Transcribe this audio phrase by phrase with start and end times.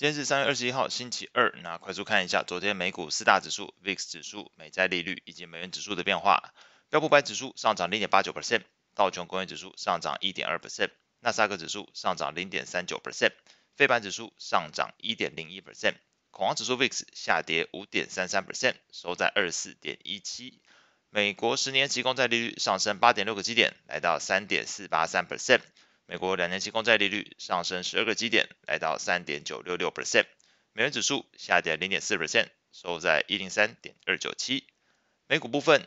[0.00, 1.52] 今天是三月二十一号，星期二。
[1.62, 6.54] 那快速看一下昨天美股四大指数、VIX 指数、美债利率以及美元指数的变化。
[6.88, 8.62] 标普百指数上涨零点八九 percent，
[8.94, 10.88] 道琼工业指数上涨一点二 percent，
[11.20, 13.32] 纳斯达克指数上涨零点三九 percent，
[13.76, 15.96] 费半指数上涨一点零一 percent，
[16.30, 20.62] 恐慌指数 VIX 下跌五点三三 percent，收在二十四点一七。
[21.10, 25.60] 美国十年期公债利率上升八点六个基点，来到三点四八三 percent。
[26.10, 30.24] 美国两年期公债利率上升十二个基点，来到三点九六六 percent。
[30.72, 34.64] 美元指数下跌零点四 percent，收在一零三点二九七。
[35.28, 35.86] 美股部分，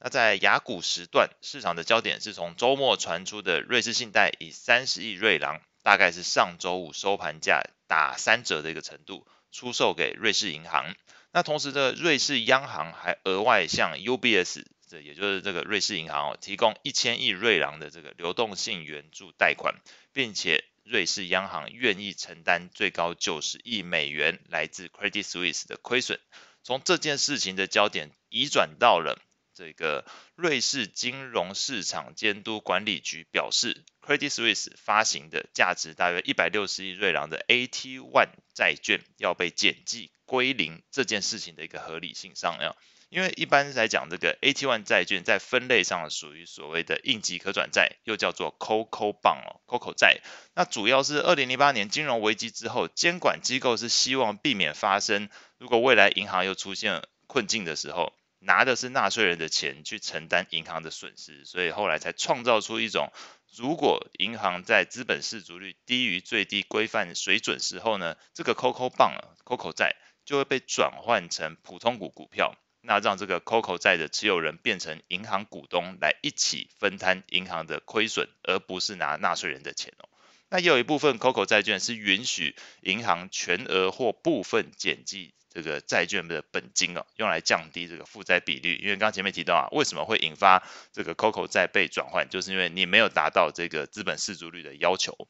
[0.00, 10.96] 那在亚股时段，市场的焦点是从周末传出的瑞士信贷以三十亿瑞郎，大概是上周五收盘价打三折的一个程度，出售给瑞士银行。
[11.30, 14.64] 那同时的瑞士央行还额外向 UBS。
[14.90, 19.76] 这也就是这个瑞士银行哦，提供一千亿瑞郎的这个流动性援助贷款，
[20.12, 26.18] 并且瑞士央行愿意承担最高九十亿美元来自 Credit Suisse 的亏损。
[26.64, 29.22] 从这件事情的焦点移转到了
[29.54, 42.76] 这个瑞士金融市场监督管理局表示，Credit Suisse 发行的价值大约一百六十亿瑞郎的 AT1 债券要被减记归零这件事情的一个合理性上要。
[43.10, 50.20] 因为一般来讲，这个 AT1 债券在分类上属于所谓的应急可转债，又叫做 CoCo Bond 哦，CoCo 债。
[50.54, 63.12] 那主要是二零零八年金融危机之后，监管机构是希望避免发生，如果未来银行又出现困境的时候，拿的是纳税人的钱去承担银行的损失，所以后来才创造出一种，
[63.56, 72.54] 如果银行在资本适足率低于最低规范水准时候呢，这个 CoCo Bond 啊，CoCo 债就会被转换成普通股股票。
[72.82, 80.08] 那让这个 CoCo 债的持有人变成银行股东，来一起分摊银行的亏损，而不是拿纳税人的钱哦。
[80.48, 88.76] 那也有一部分 CoCo 债券是允许银行全额或部分减记这个债券的本金哦，用来降低这个负债比率。
[88.76, 95.28] 因为刚刚前面提到啊，为什么会引发这个 CoCo 债被转换，就是因为你没有达到这个资本适足率的要求。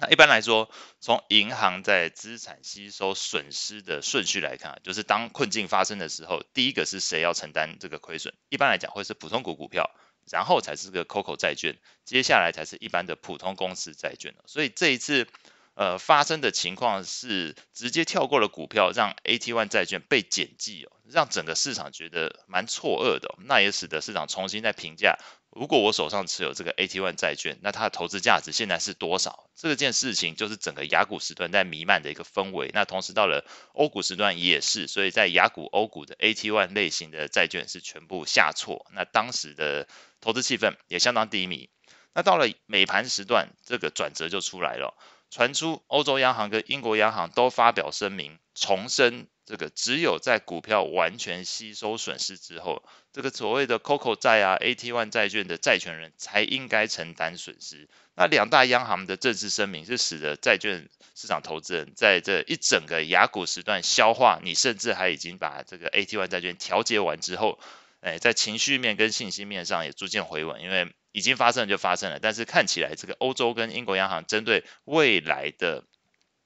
[0.00, 8.32] 那一般来说，从银行在资产吸收损失的顺序来看，就是当困境发生的时候，第一个是谁要承担这个亏损？
[8.48, 9.90] 一般来讲会是普通股股票，
[10.30, 14.34] 然后才是个 CoCo 债券，接下来才是一般的普通公司债券。
[14.46, 15.28] 所以这一次，
[15.74, 23.34] 呃，发生的情况是直接跳过了股票，让 AT1 债券被减记哦，让整个市场觉得蛮错愕的。
[23.44, 25.18] 那也使得市场重新在评价。
[25.50, 29.50] 如果我手上持有这个 AT1 债券，那它的投资价值现在是多少？
[29.56, 32.70] 这件事情就是整个雅股时段在弥漫的一个氛围。
[32.72, 38.86] 那同时到了欧股时段也是，所以在雅股、欧股的 AT1 类型的债券是全部下挫。
[38.94, 39.88] 那当时的
[40.20, 41.68] 投资气氛也相当低迷。
[42.14, 44.96] 那到了美盘时段，这个转折就出来了，
[45.30, 49.28] 传出欧洲央行跟英国央行都发表声明，重申。
[49.46, 57.88] 这个只有在股票完全吸收损失之后，这个所谓的 CoCo 债啊、AT1 债券的债权人才应该承担损失。
[58.14, 67.58] 那两大央行的正式声明是使得债券市场投资人在这一整个亚股时段消化，你甚至还已经把这个 AT1 债券调节完之后，
[68.02, 72.18] 哎，在情绪面跟信息面上也逐渐回稳，因为已经发生了就发生了。
[72.20, 75.84] 但是看起来这个欧洲跟英国央行针对未来的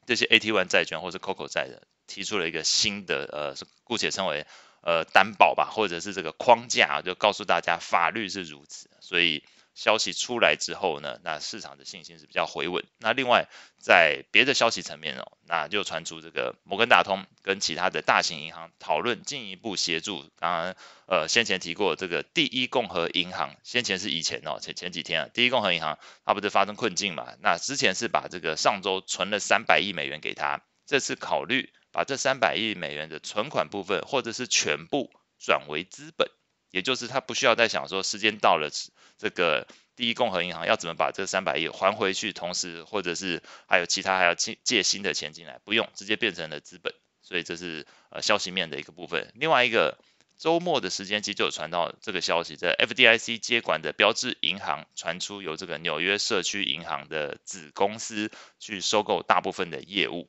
[0.07, 1.83] 这些 AT1 债券或是 CoCo 债的。
[2.07, 4.47] 提出了一个新的呃，姑且称为
[4.83, 8.91] 呃担保吧，或者是这个框架，就告诉大家法律是如此。
[9.01, 9.43] 所以
[9.75, 12.85] 消息出来之后呢，那市场的信心是比较回稳。
[12.99, 13.49] 那另外
[13.79, 20.21] 在别的消息层面哦，那就传出这个摩根大通跟其他的大型银行讨论进一步协助。
[20.39, 20.75] 刚刚
[21.07, 27.35] 呃先前提过这个第一共和银行，先前是以前哦前前几天啊，第一共和银行它不是发生困境嘛？
[27.41, 31.73] 那之前是把这个上周存了三百亿美元给他，这次考虑。
[31.95, 36.29] 把这三百亿美元的存款部分，或者是全部转为资本，
[36.75, 38.69] 也就是他不需要再想说时间到了，
[39.17, 39.65] 这个
[39.95, 46.93] 第一共和银行要怎么把这三百亿还回去，同时或者是还有其他还要借借新的钱进来，不用直接变成了资本，
[47.23, 49.31] 所以这是呃消息面的一个部分。
[49.37, 49.97] 另外一个
[50.37, 60.29] 周末的时间其实就有传到这个消息，在 FDIC 接管的标志银行传出由这个纽约社区银行的子公司去收购大部分的业务。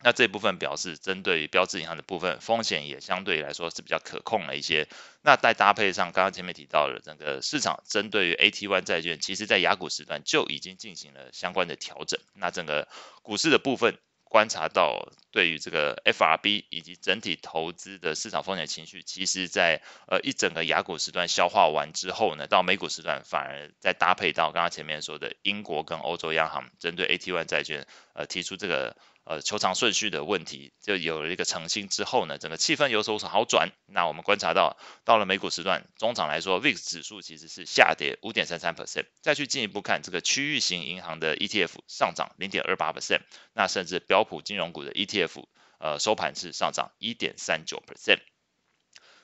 [0.00, 4.86] 那这部分表示，针对于标志银行的部分，风险也相对来说是比较可控了一些。
[5.22, 12.20] 那再搭配上刚刚前面提到的整个市场针对于 AT1 债券，其实在雅股时段就已经进行了相关的调整。
[12.34, 12.86] 那整个
[13.22, 27.84] 股市的部分观察到，对于这个 FRB 以及整体投资的市场风险情绪，其实在呃一整个雅股时段消化完之后呢，到美股时段反而再搭配到刚刚前面说的英国跟欧洲央行针对 AT1 债券
[28.14, 28.96] 呃提出这个。
[29.28, 33.68] 呃，求偿顺序的问题就有了一个澄清之后呢，整个气氛有所好转。
[33.84, 39.04] 那我们观察到，到了美股时段，中场来说，VIX 指数其实是下跌五点三三 percent。
[39.20, 43.20] 再去进一步看这个区域型银行的 ETF 上涨零点二八 percent，
[43.52, 45.44] 那甚至标普金融股的 ETF，
[45.78, 48.20] 呃，收盘是上涨一点三九 percent。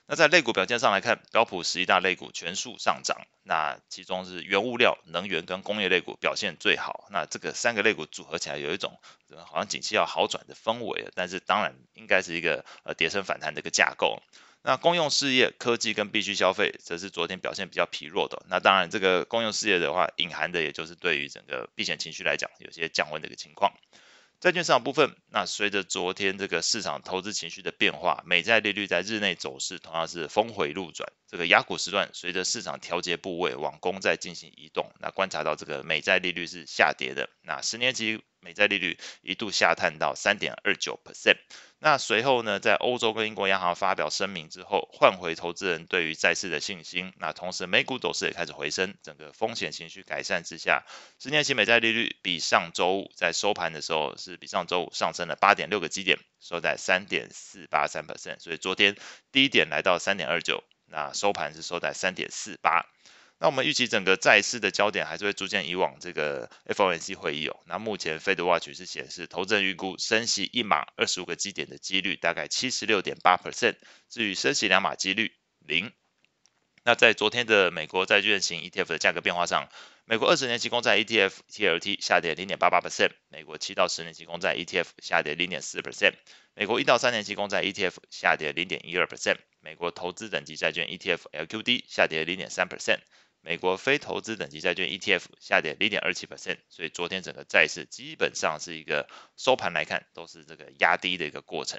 [0.07, 7.07] 那在类股表现上来看，标普十一大类股全数上涨，那其中是原物料、能源跟工业类股表现最好。
[7.11, 9.01] 那这个三个类股组合起来，有一种
[9.47, 14.23] 好像景气要好转的氛围，但是当然应该是一个呃跌升反弹的一个架构。
[14.67, 18.43] 那公用事业、科技跟必需消费则是昨天表现比较疲弱的。
[18.49, 23.73] 那当然，这个公用事业的话，隐含的也就是对于整个避险情绪来讲，有些降温的一个情况。
[24.45, 31.11] 债券市场部分，那随着昨天这个市场投资情绪的变化，美债利率在日内走势同样是峰回路转。
[31.27, 41.39] 这个雅股时段随着市场调节部位往公债进行移动，那观察到这个美债利率是下跌的，那十年期美债利率一度下探到三点二九 percent。
[41.79, 47.13] 那随后呢，在欧洲跟英国央行发表声明之后，唤回投资人对于债市的信心。
[47.19, 50.85] 那同时，美股走势也开始回升，整个风险情绪改善之下，
[51.19, 58.39] 十年期美债利率比上周五在收盘的时候是比上周五上升了八点六个基点，收在三点四八三 percent。
[58.41, 58.97] 所以昨天
[59.31, 62.87] 低点来到三点二九，那收盘是收在三点四八。
[63.39, 67.61] 那我们预期整个债市的焦点还是会逐渐移往这个 FOMC 会议哦。
[67.67, 73.77] 那目前 Fed Watch 是显示，投资人预估升息一码二十五个基点的几率大概七十六点八 percent，
[74.09, 75.93] 至于升息两码几率零。
[76.85, 79.69] 那在昨天的美国债券型 ETF 的价格变化上，
[80.05, 86.13] 美国二十年期公债 ETF TLT 下跌零点八八 percent，美国七到十年期公债 ETF 下跌零点四 percent，
[86.55, 93.01] 美国一到三年期公债 ETF 下跌零点一二 percent，美国投资等级债券 ETF LQD 下跌零点三 percent。
[93.45, 99.07] 美国非投资等级债券 ETF 下跌零点二七 percent，所以昨天整个债市基本上是一个
[99.37, 101.79] 收盘来看都是这个压低的一个过程。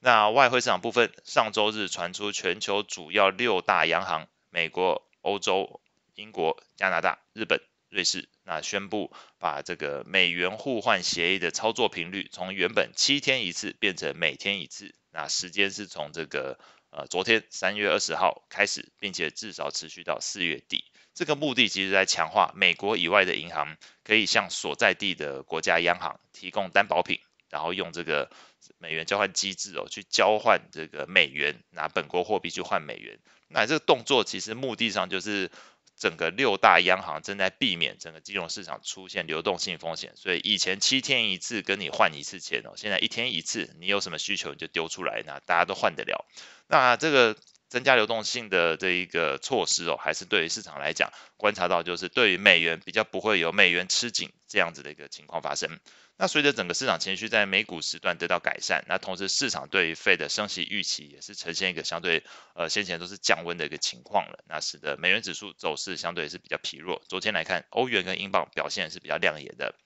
[0.00, 5.80] 那外汇市场部分，上周日传出全球主要六大央行——美国、欧洲、
[6.14, 7.60] 英国、加拿大、日本、
[7.90, 16.56] 瑞士，那宣布把这个美元互换协议的操作频率从原本七天一次变成每天一次，那时间是从这个。
[16.90, 20.86] 呃，昨天三月二十号开始，并且至少持续到四月底。
[21.12, 27.20] 这个目的其实在强化美国以外的银行可以向所在地的国家央行提供担保品，
[27.50, 28.30] 然后用这个
[28.78, 33.18] 美元交换机制哦，去交换这个美元，拿本国货币去换美元。
[33.48, 35.50] 那这个动作其实目的上就是。
[35.98, 46.24] 整个六大央行正在避免整个金融市场出现流动性风险，所以以前七天一次跟你换一次钱哦，现在一天一次，你有什么需求你就丢出来，那大家都换得了。
[46.68, 47.36] 那这个
[47.68, 55.78] 增加流动性的这一个措施哦，还是对于市场来讲，观察到就是对于美元比较不会有美元吃紧这样子的一个情况发生。
[56.20, 62.24] 那随着整个市场情绪在美股时段得到改善，那同时市场对于 Fed 的升息预期也是呈现一个相对
[62.54, 67.02] 呃先前都是降温的一个情况了，那使得美元指数走势相对是比较疲弱。
[67.08, 69.76] 昨天来看，欧元跟英镑表现是比较亮眼的。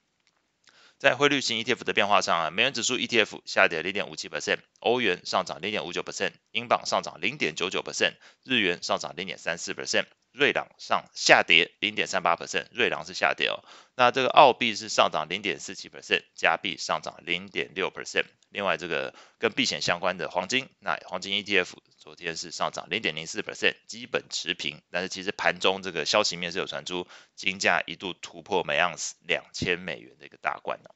[1.02, 8.12] 在汇率型 ETF 的变化上啊，美元指数 ETF 下跌零点五七 percent，欧元上涨零点五九 percent，英镑上涨零点九九 percent，
[8.44, 10.04] 日元上涨零点三四 percent。
[10.32, 13.62] 瑞郎上下跌零点三八 percent，瑞郎是下跌哦。
[13.94, 18.24] 那这个澳币是上涨零点四七 percent，加币上涨零点六 percent。
[18.48, 24.82] 另外，这个跟避险相关的黄金，那黄金 ETF 昨天是上涨零点零四 percent，基本持平。
[24.90, 30.90] 但是其实盘中这个消息面是有传出，金价一度突破每盎司两千美元的一个大关呢。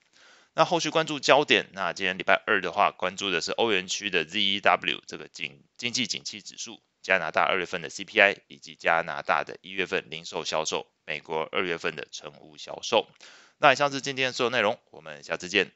[0.59, 6.81] 那后续关注焦点，那今天礼拜二的话，关注的是欧元区的 ZEW 这个经经济景气指数。
[7.03, 13.07] 加拿大二月份的 CPI 以及加拿大的一月份零售销售，美国二月份的成屋销售。
[13.59, 15.71] 那以上是今天的所有内容，我们下次见。